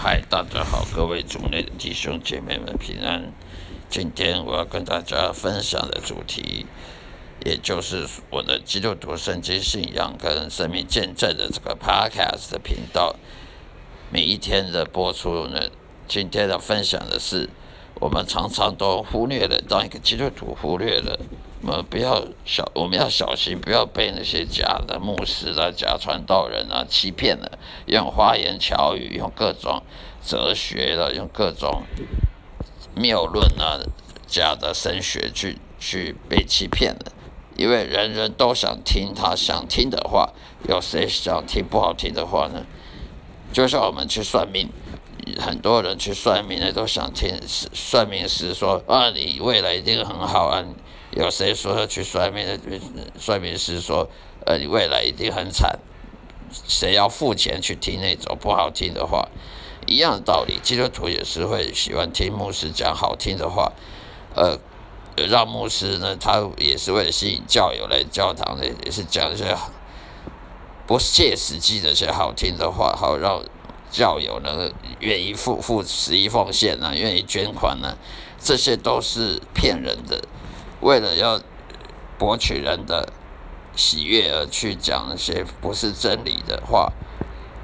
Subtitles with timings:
[0.00, 3.32] 嗨，大家好，各位族内的弟兄姐妹们平安。
[3.90, 6.66] 今天我要跟大家分享的主题，
[7.44, 13.16] 也就是我的基督徒圣经信仰跟生命见证的这个 Podcast 的频道。
[14.12, 15.68] 每一天的播出呢，
[16.06, 17.50] 今天的分享的是，
[18.00, 21.18] 我们常常都忽略了，当一个基督徒忽略了。
[21.60, 29.82] 我们不要小，我们要小心，不要被那些假的牧师啊、假传道人啊欺骗了，用花言巧语，用各种
[30.24, 31.82] 哲学的，用各种
[32.94, 33.80] 谬论啊、
[34.28, 37.12] 假的神学去去被欺骗了。
[37.56, 40.32] 因为人人都想听他想听的话，
[40.68, 42.64] 有谁想听不好听的话呢？
[43.52, 44.68] 就像我们去算命，
[45.40, 50.64] 很多人去算命的都想听算命师说啊，你未来一定很好啊。
[51.10, 52.58] 有谁说要去算命的
[53.18, 54.08] 算命师说，
[54.44, 55.78] 呃，你未来一定很惨？
[56.66, 59.28] 谁要付钱去听那种不好听的话？
[59.86, 63.72] 一样的道理，基督徒也是会喜欢听牧师讲好听的话，
[64.34, 64.58] 呃，
[65.28, 69.56] 让牧师呢，他也是为了吸引教友来教堂的，也是讲一些
[70.86, 73.42] 不切实际的一些好听的话，好让
[73.90, 77.96] 教友呢愿意付付十一奉献呢，愿意捐款呢，
[78.38, 80.22] 这些都是骗人的。
[80.80, 81.40] 为了要
[82.18, 83.12] 博取人的
[83.74, 86.92] 喜悦而去讲那些不是真理的话，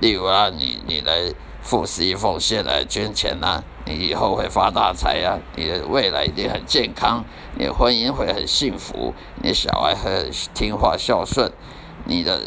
[0.00, 7.24] 例如啊，你你来付十一奉献来捐钱呐，你以后会发大财呀，你的未来一定很健康，
[7.56, 11.52] 你的婚姻会很幸福，你的小孩很听话孝顺，
[12.04, 12.40] 你的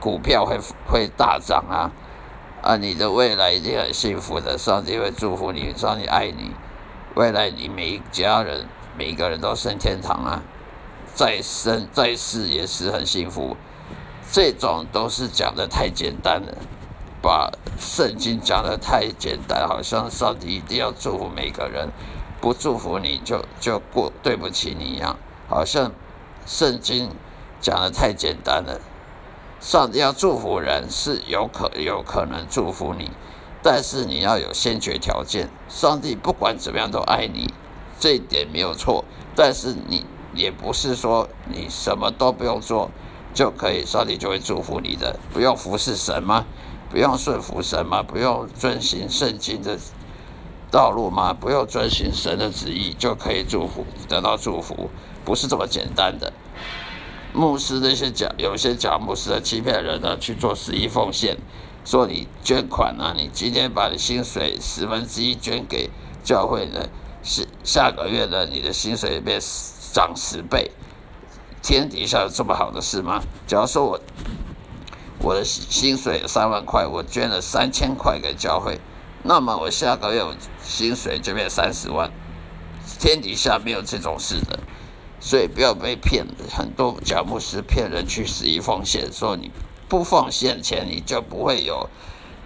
[0.00, 1.92] 股票会会大涨啊，
[2.62, 6.52] 啊，你的未来一定很幸福的，上帝会祝福你，上帝爱你，
[7.14, 8.66] 未来你每一家人。
[8.96, 10.42] 每个人都升天堂啊，
[11.14, 13.56] 再生再世也是很幸福。
[14.32, 16.58] 这种都是讲的太简单了，
[17.22, 21.90] 把圣经讲的太简单，好像上帝一定要祝福每个人，
[22.40, 25.16] 不祝福你就就过对不起你一样。
[25.48, 25.92] 好像
[26.44, 27.08] 圣经
[27.60, 28.80] 讲的太简单了，
[29.60, 33.10] 上帝要祝福人是有可有可能祝福你，
[33.62, 37.52] 但是你要有先决条件，上帝不管怎么样都爱你。
[37.98, 39.04] 这一点没有错，
[39.34, 42.90] 但是你也不是说你什么都不用做
[43.34, 45.18] 就可以，上帝就会祝福你的。
[45.32, 46.46] 不用服侍神吗？
[46.88, 48.00] 不用顺服神吗？
[48.02, 49.76] 不用遵循圣经的
[50.70, 51.34] 道路吗？
[51.34, 54.88] 不用遵循神的旨意就可以祝福得到祝福？
[55.24, 56.32] 不是这么简单的。
[57.32, 61.36] 牧师那些假，有些假牧师的欺骗人呢，去做十一奉献，
[61.84, 65.90] 说你捐款啊，你今天把你薪水十分之一捐给
[66.24, 66.88] 教会呢。
[67.20, 69.38] 是下个月呢，你的薪水变
[69.92, 70.70] 涨十倍，
[71.62, 73.20] 天底下有这么好的事吗？
[73.46, 74.00] 假如说我
[75.20, 78.80] 我的薪水三万块，我捐了三千块给教会，
[79.24, 82.10] 那么我下个月我薪水就变三十万，
[82.98, 84.60] 天底下没有这种事的，
[85.20, 86.26] 所以不要被骗。
[86.50, 89.50] 很多假牧师骗人去十一奉献，说你
[89.88, 91.88] 不奉献钱，你就不会有，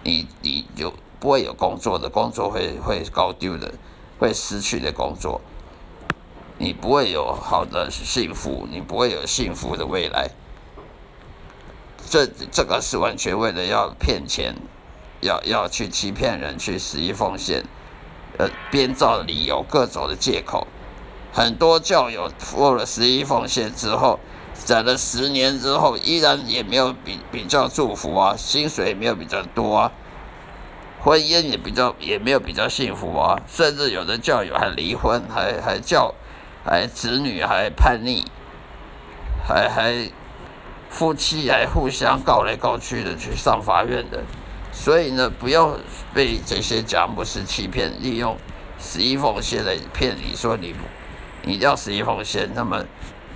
[0.02, 3.72] 你你就不会有工作的，工作会会高丢的。
[4.18, 5.40] 会失去的工作，
[6.56, 10.30] 你不会有好的幸福，你不会有幸福的未来。
[12.08, 14.54] 这这个是完全为了要骗钱，
[15.22, 17.64] 要要去欺骗人，去十一奉献，
[18.38, 20.68] 呃，编造理由，各种的借口。
[21.32, 24.20] 很多教友付了十一奉献之后，
[24.54, 29.92] 攒了十年之后，依然也没有比比较祝福啊，薪水也没有比较多啊。
[31.00, 36.14] 婚姻也比较也没有比较幸福啊，甚至有的教友还离婚，还还叫，
[36.64, 38.24] 还子女还叛逆，
[39.48, 40.12] 还还
[40.90, 44.22] 夫妻还互相告来告去的去上法院的，
[44.70, 45.76] 所以呢，不要
[46.14, 48.36] 被这些假牧师欺骗，利用
[48.78, 50.72] 十一奉献来骗你说你
[51.44, 52.84] 你要十一奉献，那么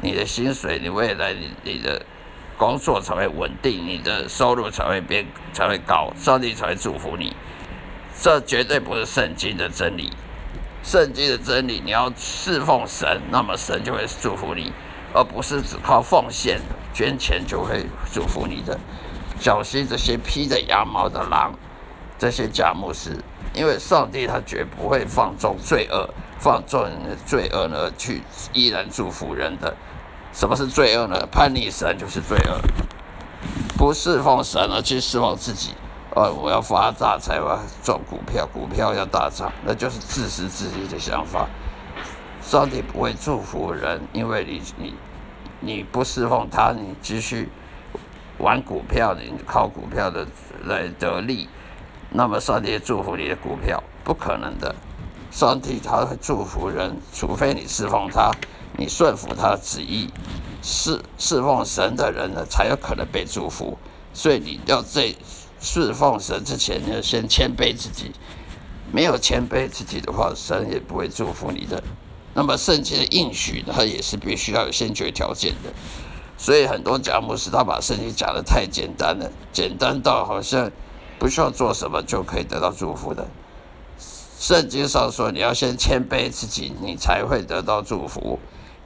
[0.00, 2.00] 你的薪水，你未来你你的
[2.56, 7.34] 工作才会稳定，你的收入才会变才会高，上帝才会祝福你。
[8.20, 10.12] 这绝对不是圣经的真理。
[10.82, 14.72] 圣经的真理，你要侍奉神，那么神就会祝福你，
[15.12, 16.60] 而不是只靠奉献、
[16.94, 18.78] 捐钱就会祝福你的。
[19.40, 21.52] 小心这些披着羊毛的狼，
[22.16, 23.18] 这些假牧师，
[23.52, 28.22] 因为上帝他绝不会放纵罪恶，放纵的罪恶呢去
[28.52, 29.74] 依然祝福人的。
[30.32, 31.26] 什么是罪恶呢？
[31.32, 32.60] 叛逆神就是罪恶，
[33.78, 35.74] 不侍奉神而去侍奉自己。
[36.14, 41.46] 呃，我要发大财，我要赚股票，股票要大涨，那就是自私自利的想法。
[42.42, 44.94] 上帝不会祝福人，因为你你
[45.60, 47.48] 你不侍奉他，你继续
[48.38, 50.26] 玩股票，你靠股票的
[50.64, 51.48] 来得利，
[52.10, 54.74] 那么上帝祝福你的股票不可能的。
[55.36, 58.30] 上帝他会祝福人，除非你侍奉他，
[58.78, 60.08] 你顺服他的旨意，
[60.62, 63.76] 侍侍奉神的人呢，才有可能被祝福。
[64.14, 65.14] 所以你要在
[65.60, 68.12] 侍奉神之前，你要先谦卑自己。
[68.90, 71.82] 没有谦卑自己的话，神也不会祝福你的。
[72.32, 75.70] 那么圣经的应许，它也是必须要有先决条件的。
[76.38, 80.72] 所以很多假牧师他把圣经讲的太简单了，简单到好像
[81.18, 83.28] 不需要做什么就可以得到祝福的。
[84.38, 88.38] 圣经上说，你要先谦卑自己，你才会得到祝福。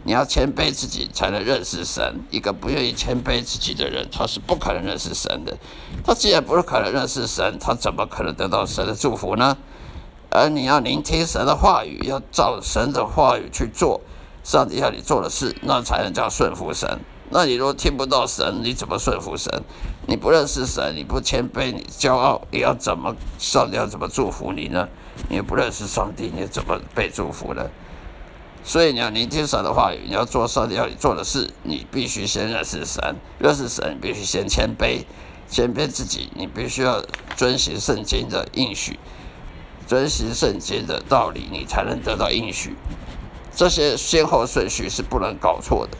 [0.05, 2.21] 你要谦卑自己，才能认识神。
[2.31, 5.57] 一个不愿意谦卑自己的人，他是不可能认识神的。
[6.05, 9.59] 他既然不可能认识神，他怎么可能得到神的祝福呢？
[10.31, 14.01] 而你要聆听神的话语，要照神的话语去做，
[14.45, 16.89] 上帝要你做的事，那才能叫顺服神。
[17.29, 19.53] 那你如果听不到神，你怎么顺服神？
[20.07, 24.89] 你不认识神，你不谦卑，你骄傲，你要怎么上帝要怎么祝福你呢？
[25.29, 27.71] 你不认识上帝，你怎么被祝福呢？
[28.63, 35.05] 所以你要聆听神的话语，你要做上帝要你做的事，你必须先认识神，认识神你必须先谦卑，
[35.49, 37.03] 谦卑自己，你必须要
[37.37, 38.99] 遵循圣经的应许。
[39.87, 42.77] 遵循圣经的道理，你才能得到应许。
[43.53, 45.99] 这些先后顺序是不能搞错的。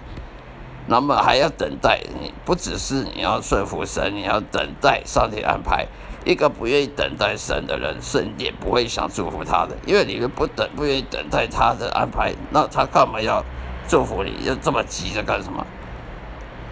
[0.87, 5.89] 那么还要等待，你不只是你要顺服神，你要等待上帝安排。
[6.25, 13.45] 一个不愿意等待神的人，神也不会想祝福他的，因为你们不等，不愿意等待他的安排，那他干嘛要
[13.89, 14.35] 祝福你？
[14.45, 15.67] 要这么急着干什么？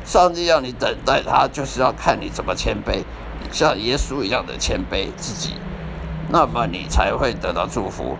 [0.05, 3.03] 上帝要你等待他，就是要看你怎么谦卑，
[3.51, 5.55] 像耶稣一样的谦卑自己。
[6.31, 8.19] 那么你才会得到祝福。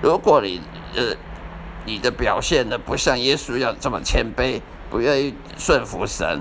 [0.00, 0.60] 如果你
[0.96, 1.14] 呃
[1.84, 6.40] 你的表现呢不像耶稣一样这么谦卑，不愿意顺服神，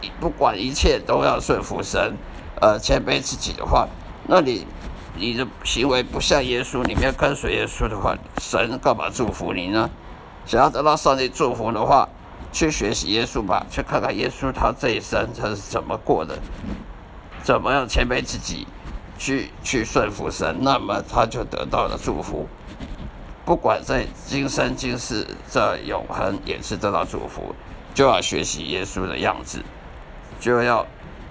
[0.00, 2.16] 你不管一切都要顺服神，
[2.60, 3.88] 呃谦卑自己的话，
[4.26, 4.66] 那你
[5.16, 9.90] 你的行为不像耶稣，你没有跟随耶稣的话，神干嘛祝福你呢？
[10.46, 12.08] 想要得到上帝祝福的话，
[12.52, 16.38] 去学习耶稣吧，去看看耶稣他这一生他是怎么过的，
[17.42, 18.66] 怎么样谦卑自己。
[19.16, 22.48] 去去顺服神，那么他就得到了祝福。
[23.44, 27.54] 不管在今生今世，在永恒也是得到祝福。
[27.94, 29.62] 就要学习耶稣的样子，
[30.40, 30.84] 就要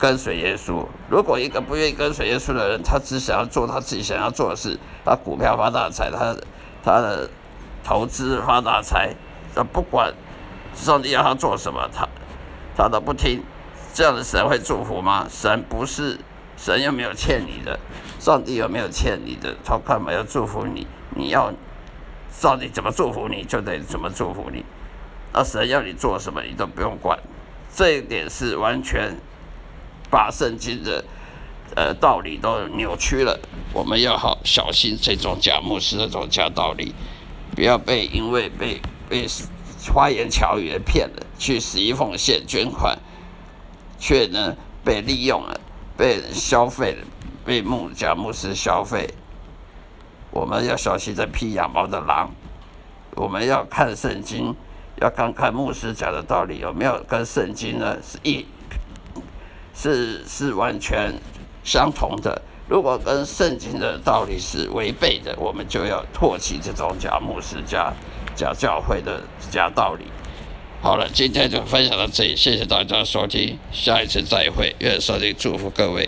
[0.03, 0.85] 跟随耶稣。
[1.09, 6.35] 如果一个不愿意跟随耶稣的人，他只想要做他自己想要做的事，他股票发大财，他
[6.83, 7.29] 他的
[7.85, 9.15] 投资发大财，
[9.55, 10.13] 他不管
[10.75, 12.05] 上帝要他做什么，他
[12.75, 13.41] 他都不听。
[13.93, 15.25] 这样的神会祝福吗？
[15.29, 16.19] 神不是。
[16.57, 17.79] 神又没有欠你的，
[18.19, 19.55] 上帝有没有欠你的？
[19.63, 20.85] 他干嘛要祝福你？
[21.15, 21.53] 你要
[22.29, 24.65] 上帝怎么祝福你，就得怎么祝福你。
[25.31, 27.17] 那神要你做什么，你都不用管。
[27.73, 29.15] 这一点是完全
[30.13, 31.03] 把圣经的
[31.75, 33.39] 呃道理都扭曲了。
[33.73, 36.93] 我们要好小心这种假牧师这种假道理，
[37.55, 38.79] 不要被因为被
[39.09, 39.25] 被
[39.91, 42.99] 花言巧语骗了，去十一奉献捐款，
[43.97, 44.55] 却呢
[44.85, 45.59] 被利用了。
[45.95, 47.05] 被消费了
[47.45, 49.07] 被牧假牧师消费，
[50.31, 52.31] 我们要小心这披羊毛的狼。
[53.15, 54.55] 我们要看圣经，
[54.99, 58.43] 要看看牧师讲的道理有没有跟圣经呢是一，
[59.75, 61.13] 是是完全
[61.63, 62.41] 相同的。
[62.69, 67.93] 如果跟圣经的道理是违背的，我们就要唾弃这种假牧师、假
[68.35, 70.05] 假教会的假道理。
[70.81, 76.07] 好了，今天就分享到这里，谢谢大家收听，下一次再会，愿上帝祝福各位。